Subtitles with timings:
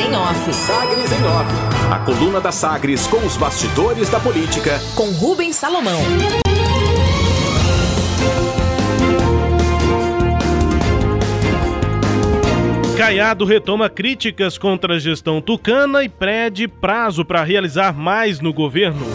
[0.00, 0.52] em Off.
[0.54, 1.92] Sagres em Off.
[1.92, 4.80] A coluna da Sagres com os bastidores da política.
[4.94, 6.00] Com Rubens Salomão.
[12.96, 19.06] Caiado retoma críticas contra a gestão tucana e pede prazo para realizar mais no governo.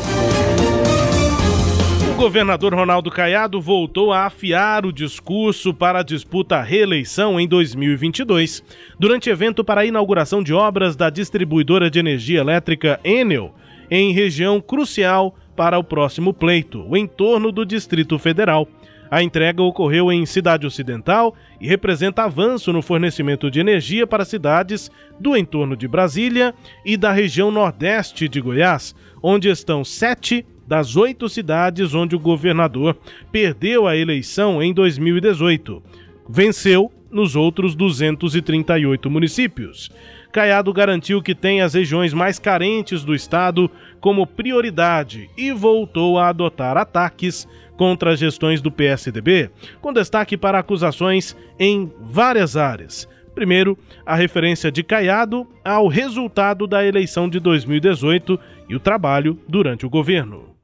[2.15, 7.45] O governador Ronaldo Caiado voltou a afiar o discurso para a disputa à reeleição em
[7.45, 8.63] 2022,
[8.97, 13.53] durante evento para a inauguração de obras da distribuidora de energia elétrica Enel,
[13.91, 18.65] em região crucial para o próximo pleito, o entorno do Distrito Federal.
[19.11, 24.89] A entrega ocorreu em Cidade Ocidental e representa avanço no fornecimento de energia para cidades
[25.19, 31.29] do entorno de Brasília e da região nordeste de Goiás, onde estão sete das oito
[31.29, 32.97] cidades onde o governador
[33.31, 35.81] perdeu a eleição em 2018.
[36.27, 39.89] Venceu nos outros 238 municípios.
[40.31, 46.27] Caiado garantiu que tem as regiões mais carentes do estado como prioridade e voltou a
[46.27, 47.47] adotar ataques
[47.77, 49.49] contra as gestões do PSDB,
[49.81, 53.07] com destaque para acusações em várias áreas.
[53.33, 59.85] Primeiro, a referência de Caiado ao resultado da eleição de 2018 e o trabalho durante
[59.85, 60.54] o governo.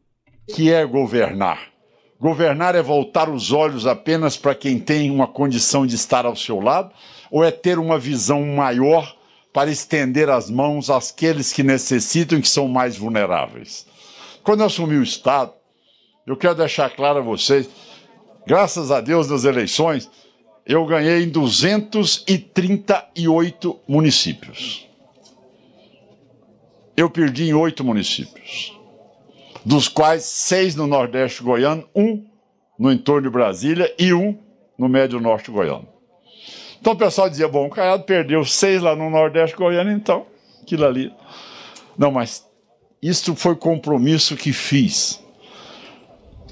[0.47, 1.71] Que é governar?
[2.19, 6.59] Governar é voltar os olhos apenas para quem tem uma condição de estar ao seu
[6.59, 6.91] lado
[7.31, 9.15] ou é ter uma visão maior
[9.53, 13.85] para estender as mãos àqueles que necessitam e que são mais vulneráveis?
[14.43, 15.51] Quando eu assumi o Estado,
[16.25, 17.69] eu quero deixar claro a vocês,
[18.45, 20.09] graças a Deus nas eleições,
[20.65, 24.87] eu ganhei em 238 municípios.
[26.95, 28.79] Eu perdi em oito municípios,
[29.65, 32.25] dos quais seis no Nordeste goiano, um
[32.77, 34.37] no entorno de Brasília e um
[34.77, 35.87] no Médio Norte goiano.
[36.79, 40.25] Então o pessoal dizia: bom, o Caiado perdeu seis lá no Nordeste goiano, então
[40.61, 41.13] aquilo ali.
[41.97, 42.45] Não, mas
[43.01, 45.21] isso foi compromisso que fiz.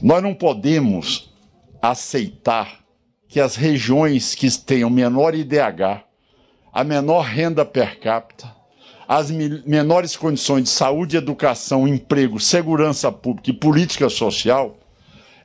[0.01, 1.33] Nós não podemos
[1.81, 2.79] aceitar
[3.27, 6.03] que as regiões que tenham menor IDH,
[6.71, 8.55] a menor renda per capita,
[9.11, 14.77] as menores condições de saúde, educação, emprego, segurança pública e política social,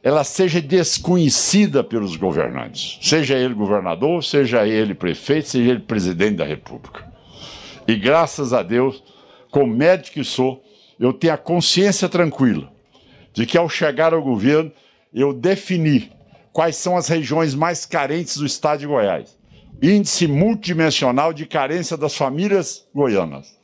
[0.02, 6.44] ela seja desconhecida pelos governantes, seja ele governador, seja ele prefeito, seja ele presidente da
[6.44, 7.10] República.
[7.88, 9.02] E graças a Deus,
[9.50, 10.62] como médico que sou,
[11.00, 12.70] eu tenho a consciência tranquila
[13.32, 14.70] de que ao chegar ao governo,
[15.10, 16.12] eu defini
[16.52, 19.34] quais são as regiões mais carentes do estado de Goiás.
[19.84, 23.54] Índice multidimensional de carência das famílias goianas.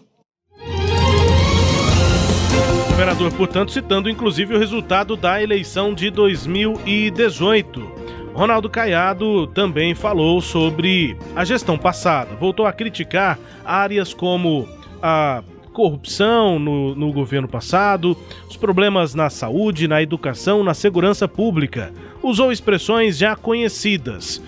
[2.84, 7.90] O governador, portanto, citando inclusive o resultado da eleição de 2018.
[8.34, 14.68] Ronaldo Caiado também falou sobre a gestão passada, voltou a criticar áreas como
[15.02, 15.42] a
[15.72, 18.14] corrupção no, no governo passado,
[18.46, 21.94] os problemas na saúde, na educação, na segurança pública.
[22.22, 24.42] Usou expressões já conhecidas,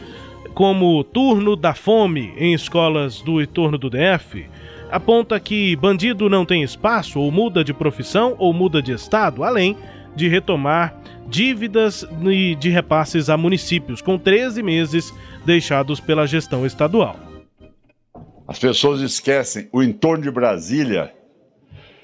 [0.55, 4.47] como turno da fome em escolas do entorno do DF.
[4.91, 9.77] Aponta que bandido não tem espaço, ou muda de profissão, ou muda de estado, além
[10.15, 10.95] de retomar
[11.27, 12.07] dívidas
[12.59, 15.13] de repasses a municípios, com 13 meses
[15.47, 17.17] deixados pela gestão estadual.
[18.47, 21.15] As pessoas esquecem, o entorno de Brasília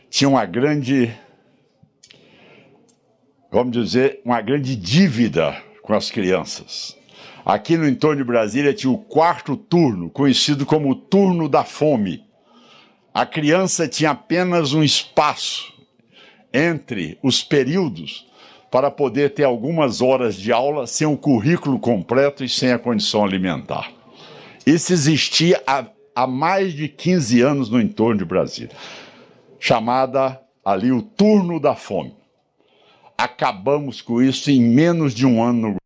[0.08, 1.14] tinha uma grande,
[3.52, 6.96] vamos dizer, uma grande dívida com as crianças.
[7.44, 12.24] Aqui no entorno de Brasília tinha o quarto turno, conhecido como o turno da fome.
[13.12, 15.72] A criança tinha apenas um espaço
[16.52, 18.26] entre os períodos
[18.70, 23.24] para poder ter algumas horas de aula sem o currículo completo e sem a condição
[23.24, 23.90] alimentar.
[24.66, 28.76] Isso existia há, há mais de 15 anos no entorno de Brasília,
[29.58, 32.14] chamada ali o turno da fome.
[33.16, 35.76] Acabamos com isso em menos de um ano.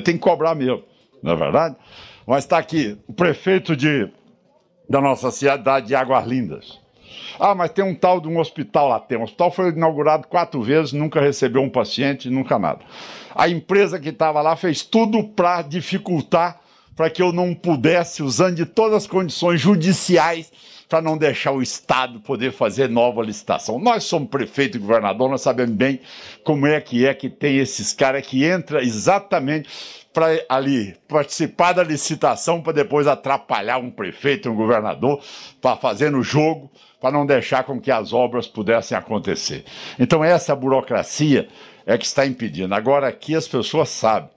[0.00, 0.82] Tem que cobrar mesmo,
[1.22, 1.76] não é verdade?
[2.26, 4.08] Mas está aqui o prefeito de,
[4.88, 6.80] da nossa cidade de Águas Lindas.
[7.38, 8.98] Ah, mas tem um tal de um hospital lá.
[8.98, 9.18] Tem.
[9.18, 12.80] O hospital foi inaugurado quatro vezes, nunca recebeu um paciente, nunca nada.
[13.34, 16.60] A empresa que estava lá fez tudo para dificultar,
[16.96, 20.50] para que eu não pudesse, usando de todas as condições judiciais,
[20.92, 23.78] para não deixar o Estado poder fazer nova licitação.
[23.78, 26.00] Nós somos prefeito e governador, nós sabemos bem
[26.44, 29.70] como é que é que tem esses caras que entram exatamente
[30.12, 35.18] para ali participar da licitação para depois atrapalhar um prefeito, um governador,
[35.62, 39.64] para fazer no jogo, para não deixar com que as obras pudessem acontecer.
[39.98, 41.48] Então essa burocracia
[41.86, 42.74] é que está impedindo.
[42.74, 44.28] Agora aqui as pessoas sabem.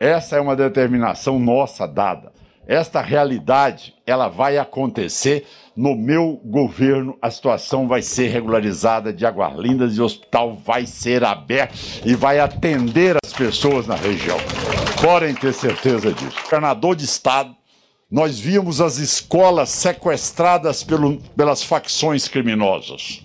[0.00, 2.32] Essa é uma determinação nossa dada.
[2.66, 5.46] Esta realidade, ela vai acontecer
[5.76, 10.86] no meu governo a situação vai ser regularizada de Águas Lindas e o hospital vai
[10.86, 11.74] ser aberto
[12.04, 14.38] e vai atender as pessoas na região.
[15.00, 16.36] Podem ter certeza disso.
[16.44, 17.56] Governador de Estado,
[18.10, 23.22] nós víamos as escolas sequestradas pelo, pelas facções criminosas.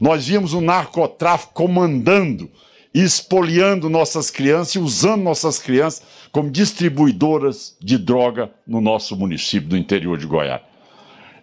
[0.00, 2.50] Nós víamos o narcotráfico comandando
[2.92, 6.02] e expoliando nossas crianças e usando nossas crianças
[6.32, 10.60] como distribuidoras de droga no nosso município do interior de Goiás.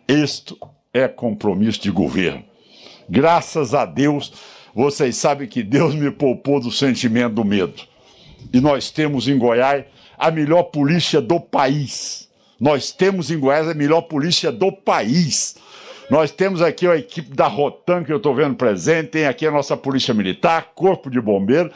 [0.08, 0.58] Isto
[0.94, 2.44] é compromisso de governo.
[3.10, 4.34] Graças a Deus,
[4.74, 7.82] vocês sabem que Deus me poupou do sentimento do medo.
[8.52, 9.86] E nós temos em Goiás
[10.18, 12.30] a melhor polícia do país.
[12.60, 15.56] Nós temos em Goiás a melhor polícia do país.
[16.10, 19.52] Nós temos aqui a equipe da Rotan, que eu estou vendo presente, tem aqui a
[19.52, 21.72] nossa Polícia Militar, Corpo de Bombeiro.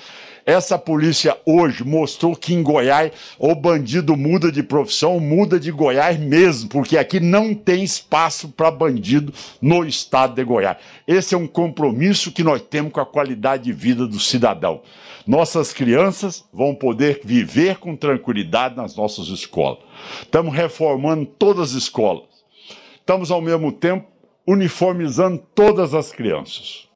[0.47, 6.17] Essa polícia hoje mostrou que em Goiás o bandido muda de profissão, muda de Goiás
[6.17, 10.77] mesmo, porque aqui não tem espaço para bandido no estado de Goiás.
[11.05, 14.81] Esse é um compromisso que nós temos com a qualidade de vida do cidadão.
[15.27, 19.79] Nossas crianças vão poder viver com tranquilidade nas nossas escolas.
[20.21, 22.23] Estamos reformando todas as escolas.
[22.95, 24.07] Estamos, ao mesmo tempo,
[24.47, 26.87] uniformizando todas as crianças.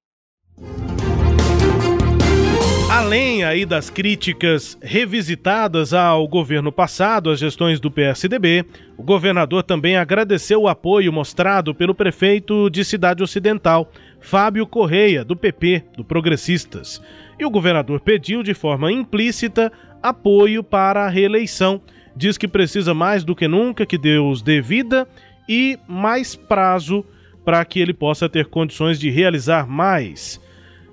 [2.91, 8.65] Além aí das críticas revisitadas ao governo passado, às gestões do PSDB,
[8.97, 13.89] o governador também agradeceu o apoio mostrado pelo prefeito de Cidade Ocidental,
[14.19, 17.01] Fábio Correia, do PP, do Progressistas.
[17.39, 19.71] E o governador pediu de forma implícita
[20.03, 21.81] apoio para a reeleição.
[22.13, 25.07] Diz que precisa mais do que nunca que Deus dê vida
[25.47, 27.05] e mais prazo
[27.45, 30.41] para que ele possa ter condições de realizar mais.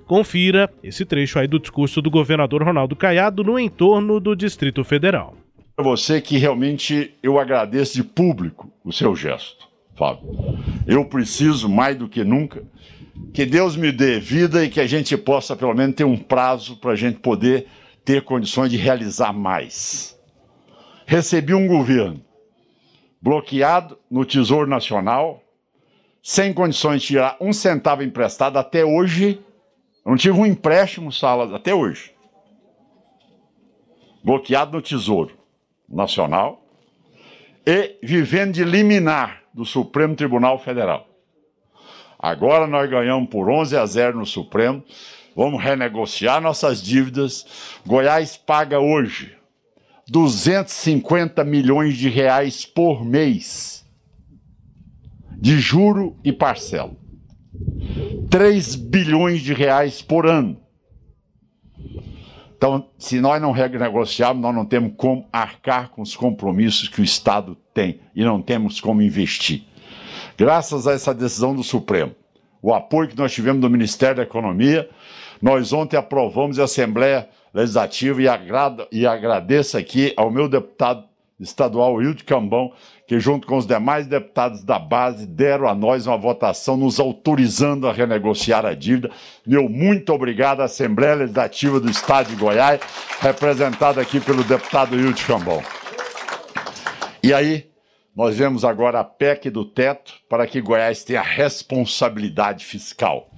[0.09, 5.37] Confira esse trecho aí do discurso do governador Ronaldo Caiado no entorno do Distrito Federal.
[5.77, 10.27] É você que realmente eu agradeço de público o seu gesto, Fábio.
[10.87, 12.63] Eu preciso mais do que nunca
[13.35, 16.77] que Deus me dê vida e que a gente possa pelo menos ter um prazo
[16.77, 17.67] para a gente poder
[18.03, 20.19] ter condições de realizar mais.
[21.05, 22.19] Recebi um governo
[23.21, 25.43] bloqueado no Tesouro Nacional,
[26.23, 29.39] sem condições de tirar um centavo emprestado até hoje.
[30.09, 32.11] Não tive um empréstimo, Salas, até hoje.
[34.23, 35.37] Bloqueado no Tesouro
[35.87, 36.65] Nacional
[37.63, 41.07] e vivendo de liminar do Supremo Tribunal Federal.
[42.17, 44.83] Agora nós ganhamos por 11 a 0 no Supremo.
[45.35, 47.79] Vamos renegociar nossas dívidas.
[47.85, 49.37] Goiás paga hoje
[50.07, 53.85] 250 milhões de reais por mês
[55.37, 56.98] de juro e parcela.
[58.29, 60.57] 3 bilhões de reais por ano.
[62.55, 67.03] Então, se nós não renegociarmos, nós não temos como arcar com os compromissos que o
[67.03, 69.63] Estado tem e não temos como investir.
[70.37, 72.13] Graças a essa decisão do Supremo,
[72.61, 74.89] o apoio que nós tivemos do Ministério da Economia,
[75.41, 78.25] nós ontem aprovamos a Assembleia Legislativa e,
[78.91, 81.08] e agradeço aqui ao meu deputado
[81.39, 82.71] estadual Wilde Cambão,
[83.07, 87.87] que junto com os demais deputados da base deram a nós uma votação nos autorizando
[87.87, 89.09] a renegociar a dívida.
[89.45, 92.81] Meu muito obrigado à Assembleia Legislativa do Estado de Goiás,
[93.19, 95.63] representada aqui pelo deputado Wilde Cambão.
[97.23, 97.69] E aí,
[98.15, 103.29] nós vemos agora a PEC do teto para que Goiás tenha responsabilidade fiscal.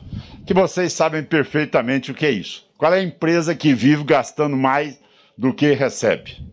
[0.45, 2.67] Que vocês sabem perfeitamente o que é isso.
[2.77, 4.99] Qual é a empresa que vive gastando mais
[5.37, 6.50] do que recebe?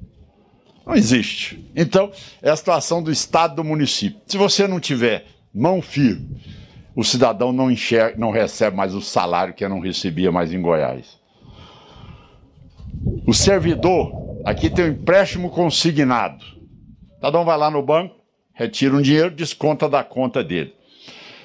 [0.89, 1.71] Não existe.
[1.77, 4.23] Então, é a situação do Estado do município.
[4.27, 6.41] Se você não tiver mão firme,
[6.97, 11.19] o cidadão não, enxerga, não recebe mais o salário que não recebia mais em Goiás.
[13.27, 16.43] O servidor, aqui tem um empréstimo consignado.
[16.43, 18.17] O cidadão vai lá no banco,
[18.55, 20.75] retira um dinheiro, desconta da conta dele.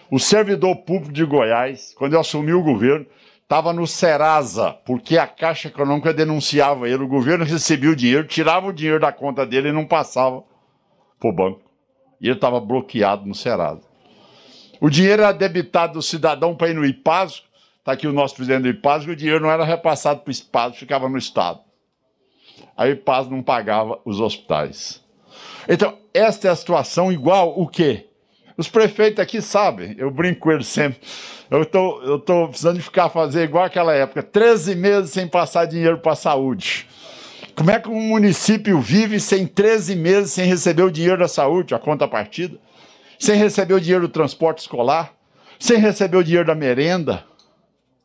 [0.09, 3.05] O servidor público de Goiás, quando eu assumi o governo,
[3.43, 7.03] estava no Serasa, porque a Caixa Econômica denunciava ele.
[7.03, 10.43] O governo recebia o dinheiro, tirava o dinheiro da conta dele e não passava
[11.19, 11.61] para o banco.
[12.19, 13.83] E ele estava bloqueado no Serasa.
[14.81, 17.43] O dinheiro era debitado do cidadão para ir no IPASO.
[17.79, 20.77] Está aqui o nosso presidente do IPASO, o dinheiro não era repassado para o IPASO,
[20.77, 21.59] ficava no Estado.
[22.75, 25.03] Aí o IPASO não pagava os hospitais.
[25.67, 28.09] Então, esta é a situação igual o quê?
[28.57, 30.99] Os prefeitos aqui sabem, eu brinco com eles sempre.
[31.49, 35.99] Eu tô, eu tô precisando ficar fazer igual aquela época, 13 meses sem passar dinheiro
[35.99, 36.87] para a saúde.
[37.55, 41.75] Como é que um município vive sem 13 meses sem receber o dinheiro da saúde,
[41.75, 42.57] a conta partida?
[43.19, 45.13] Sem receber o dinheiro do transporte escolar?
[45.59, 47.23] Sem receber o dinheiro da merenda?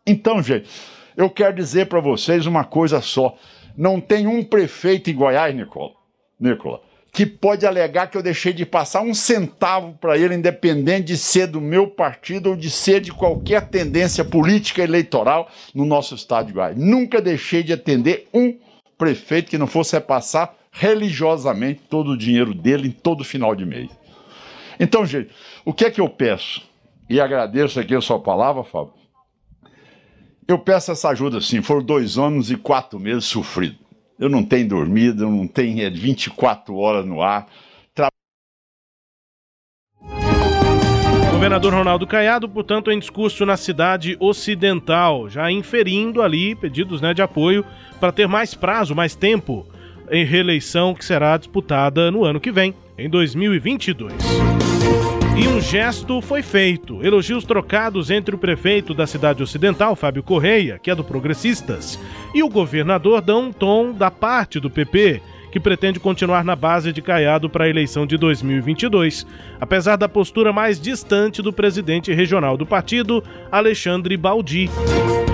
[0.07, 0.69] Então, gente,
[1.17, 3.37] eu quero dizer para vocês uma coisa só.
[3.77, 5.93] Não tem um prefeito em Goiás, Nicola,
[6.39, 11.17] Nicola que pode alegar que eu deixei de passar um centavo para ele, independente de
[11.17, 16.47] ser do meu partido ou de ser de qualquer tendência política eleitoral no nosso estado
[16.47, 16.77] de Goiás.
[16.77, 18.57] Nunca deixei de atender um
[18.97, 23.91] prefeito que não fosse repassar religiosamente todo o dinheiro dele em todo final de mês.
[24.79, 25.31] Então, gente,
[25.65, 26.63] o que é que eu peço?
[27.09, 28.93] E agradeço aqui a sua palavra, Fábio.
[30.47, 31.63] Eu peço essa ajuda sim.
[31.63, 33.88] Foram dois anos e quatro meses sofridos.
[34.19, 37.47] Eu não tenho dormido, eu não tenho 24 horas no ar.
[41.31, 47.23] Governador Ronaldo Caiado, portanto, em discurso na cidade ocidental, já inferindo ali pedidos né, de
[47.23, 47.65] apoio
[48.01, 49.65] para ter mais prazo, mais tempo
[50.11, 54.58] em reeleição que será disputada no ano que vem, em 2022.
[55.39, 57.01] E um gesto foi feito.
[57.01, 61.97] Elogios trocados entre o prefeito da cidade ocidental, Fábio Correia, que é do Progressistas,
[62.35, 66.93] e o governador dão um tom da parte do PP, que pretende continuar na base
[66.93, 69.25] de Caiado para a eleição de 2022,
[69.61, 74.69] apesar da postura mais distante do presidente regional do partido, Alexandre Baldi.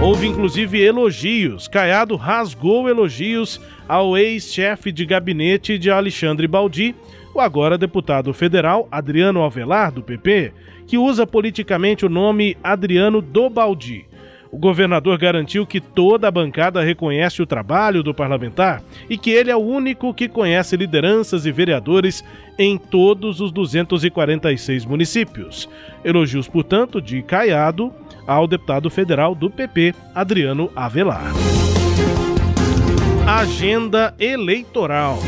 [0.02, 1.66] Houve inclusive elogios.
[1.66, 3.58] Caiado rasgou elogios
[3.88, 6.94] ao ex-chefe de gabinete de Alexandre Baldi,
[7.34, 10.52] o agora deputado federal Adriano Alvelar, do PP,
[10.86, 14.06] que usa politicamente o nome Adriano Dobaldi.
[14.52, 19.50] O governador garantiu que toda a bancada reconhece o trabalho do parlamentar e que ele
[19.50, 22.24] é o único que conhece lideranças e vereadores
[22.56, 25.68] em todos os 246 municípios.
[26.04, 27.92] Elogios, portanto, de Caiado
[28.28, 31.32] ao deputado federal do PP, Adriano Avelar.
[33.26, 35.18] Agenda eleitoral.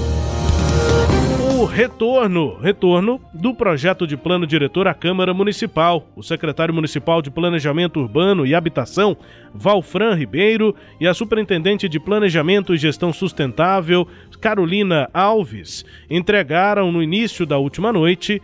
[1.76, 6.08] retorno, retorno do projeto de plano diretor à Câmara Municipal.
[6.16, 9.18] O secretário municipal de Planejamento Urbano e Habitação,
[9.54, 14.08] Valfran Ribeiro, e a superintendente de Planejamento e Gestão Sustentável,
[14.40, 18.42] Carolina Alves, entregaram no início da última noite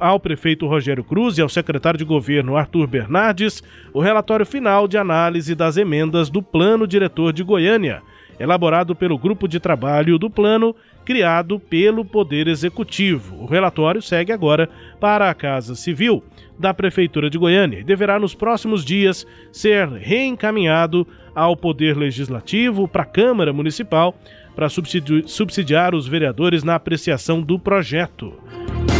[0.00, 4.96] ao prefeito Rogério Cruz e ao secretário de governo Arthur Bernardes o relatório final de
[4.96, 8.02] análise das emendas do Plano Diretor de Goiânia,
[8.38, 13.42] elaborado pelo grupo de trabalho do plano criado pelo Poder Executivo.
[13.42, 16.22] O relatório segue agora para a Casa Civil
[16.58, 23.02] da Prefeitura de Goiânia e deverá nos próximos dias ser reencaminhado ao Poder Legislativo, para
[23.02, 24.14] a Câmara Municipal,
[24.54, 28.34] para subsidi subsidiar os vereadores na apreciação do projeto.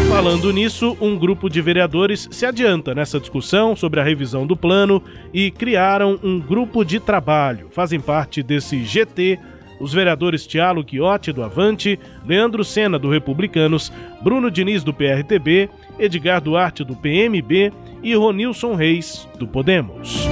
[0.09, 5.02] Falando nisso, um grupo de vereadores se adianta nessa discussão sobre a revisão do plano
[5.33, 7.69] e criaram um grupo de trabalho.
[7.71, 9.38] Fazem parte desse GT
[9.80, 13.90] os vereadores Tiago Quiotti, do Avante, Leandro Sena, do Republicanos,
[14.22, 17.72] Bruno Diniz, do PRTB, Edgar Duarte, do PMB
[18.02, 20.28] e Ronilson Reis, do Podemos.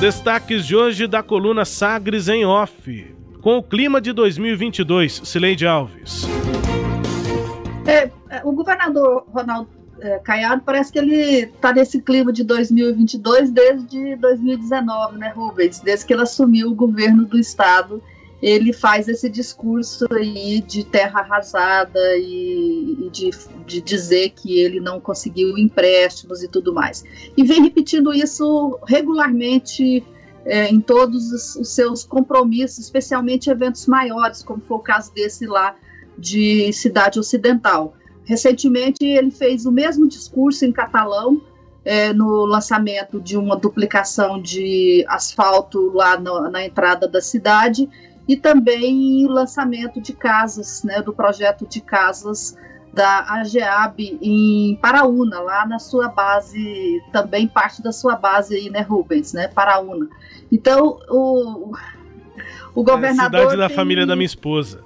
[0.00, 3.14] Destaques de hoje da coluna Sagres em Off.
[3.40, 6.26] Com o clima de 2022, Sileide Alves.
[7.86, 13.50] É, é o governador Ronaldo é, Caiado parece que ele está nesse clima de 2022
[13.50, 15.80] desde 2019, né, Rubens?
[15.80, 18.02] Desde que ele assumiu o governo do estado,
[18.42, 23.30] ele faz esse discurso aí de terra arrasada e, e de,
[23.66, 27.02] de, dizer que ele não conseguiu empréstimos e tudo mais.
[27.36, 30.04] E vem repetindo isso regularmente
[30.44, 35.46] é, em todos os, os, seus compromissos, especialmente eventos maiores, como foi o caso desse
[35.46, 35.74] lá
[36.18, 37.94] de Cidade Ocidental.
[38.26, 41.40] Recentemente ele fez o mesmo discurso em catalão,
[41.84, 47.88] é, no lançamento de uma duplicação de asfalto lá no, na entrada da cidade
[48.26, 52.56] e também o lançamento de casas, né, do projeto de casas
[52.92, 58.80] da AGEAB em Paraúna, lá na sua base, também parte da sua base aí, né,
[58.80, 60.08] Rubens, né, Paraúna.
[60.50, 61.72] Então, o,
[62.74, 63.40] o governador...
[63.40, 63.76] É a cidade da tem...
[63.76, 64.85] família da minha esposa.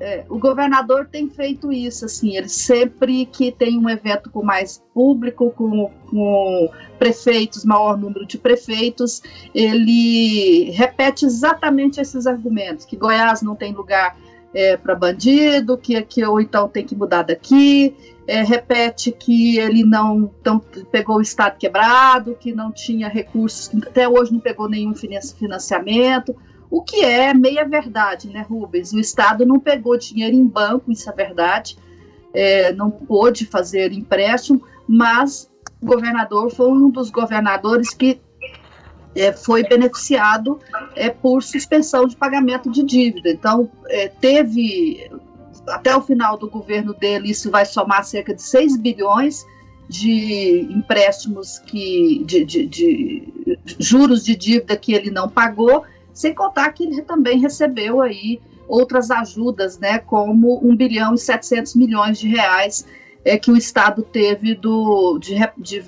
[0.00, 4.82] É, o governador tem feito isso, assim, ele sempre que tem um evento com mais
[4.94, 9.20] público, com, com prefeitos, maior número de prefeitos,
[9.54, 14.16] ele repete exatamente esses argumentos, que Goiás não tem lugar
[14.54, 17.94] é, para bandido, que, ou então tem que mudar daqui,
[18.26, 20.58] é, repete que ele não tão,
[20.90, 26.34] pegou o Estado quebrado, que não tinha recursos, até hoje não pegou nenhum financiamento,
[26.70, 28.92] o que é meia verdade, né, Rubens?
[28.92, 31.76] O Estado não pegou dinheiro em banco, isso é verdade,
[32.32, 35.50] é, não pôde fazer empréstimo, mas
[35.80, 38.20] o governador foi um dos governadores que
[39.14, 40.60] é, foi beneficiado
[40.94, 43.30] é, por suspensão de pagamento de dívida.
[43.30, 45.10] Então, é, teve,
[45.68, 49.44] até o final do governo dele, isso vai somar cerca de 6 bilhões
[49.88, 56.72] de empréstimos que, de, de, de juros de dívida que ele não pagou, sem contar
[56.72, 62.28] que ele também recebeu aí outras ajudas, né, como 1 bilhão e 700 milhões de
[62.28, 62.86] reais
[63.24, 65.80] é, que o Estado teve do, de, de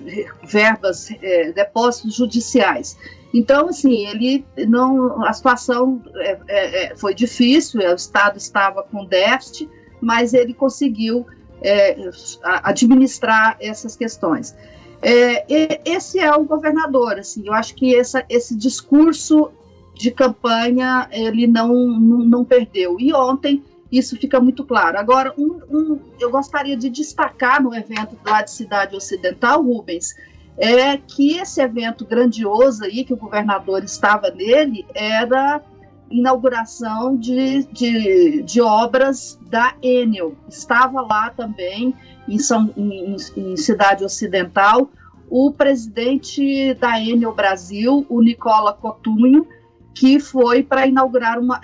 [0.42, 2.96] verbas, é, depósitos judiciais.
[3.32, 9.06] Então, assim, ele não, a situação é, é, é foi difícil, o Estado estava com
[9.06, 11.26] déficit, mas ele conseguiu
[11.62, 11.96] é,
[12.42, 14.54] administrar essas questões.
[15.00, 19.50] É, esse é o governador, assim, eu acho que essa, esse discurso
[19.94, 22.96] de campanha ele não, não, não, perdeu.
[22.98, 24.98] E ontem isso fica muito claro.
[24.98, 30.14] Agora, um, um, eu gostaria de destacar no evento lá de Cidade Ocidental, Rubens,
[30.56, 35.62] é que esse evento grandioso aí, que o governador estava nele, era
[36.10, 40.34] inauguração de, de, de obras da Enel.
[40.48, 41.94] Estava lá também,
[42.28, 44.90] em, São, em, em Cidade Ocidental,
[45.28, 49.46] o presidente da Enel Brasil, o Nicola Cotunho,
[49.94, 51.60] que foi para inaugurar uma,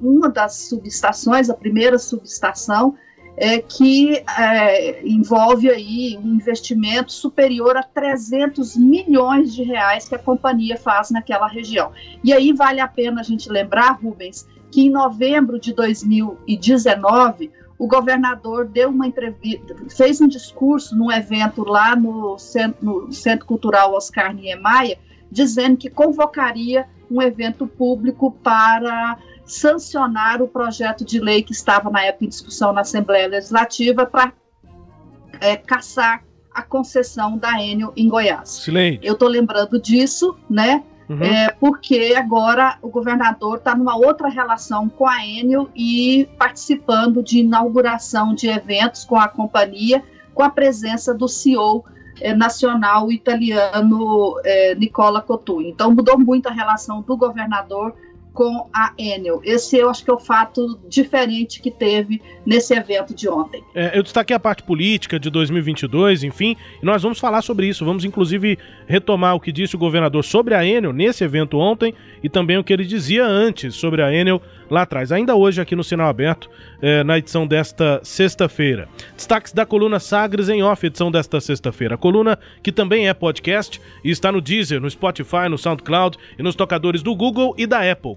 [0.00, 2.96] uma das subestações, a primeira subestação,
[3.36, 10.18] é, que é, envolve aí um investimento superior a 300 milhões de reais que a
[10.18, 11.92] companhia faz naquela região.
[12.22, 17.86] E aí vale a pena a gente lembrar, Rubens, que em novembro de 2019 o
[17.86, 23.92] governador deu uma entrevista, fez um discurso num evento lá no Centro, no Centro Cultural
[23.94, 24.98] Oscar Niemeyer,
[25.30, 32.04] dizendo que convocaria um evento público para sancionar o projeto de lei que estava na
[32.04, 34.32] época em discussão na Assembleia Legislativa para
[35.40, 38.48] é, caçar a concessão da Enel em Goiás.
[38.48, 39.00] Silêncio.
[39.02, 40.82] Eu estou lembrando disso, né?
[41.08, 41.22] Uhum.
[41.22, 47.40] É, porque agora o governador está numa outra relação com a Enel e participando de
[47.40, 51.84] inauguração de eventos com a companhia, com a presença do CEO
[52.22, 55.68] é, nacional italiano é, Nicola Cotugno.
[55.68, 57.94] Então mudou muito a relação do governador
[58.32, 59.40] com a Enel.
[59.44, 63.62] Esse eu acho que é o fato diferente que teve nesse evento de ontem.
[63.74, 67.84] É, eu destaquei a parte política de 2022, enfim, e nós vamos falar sobre isso.
[67.84, 72.28] Vamos inclusive retomar o que disse o governador sobre a Enel nesse evento ontem e
[72.28, 74.40] também o que ele dizia antes sobre a Enel
[74.70, 75.12] lá atrás.
[75.12, 76.48] Ainda hoje aqui no Sinal Aberto,
[76.80, 78.88] é, na edição desta sexta-feira.
[79.14, 81.94] Destaques da coluna Sagres em off, edição desta sexta-feira.
[81.94, 86.42] A coluna que também é podcast e está no Deezer, no Spotify, no SoundCloud e
[86.42, 88.16] nos tocadores do Google e da Apple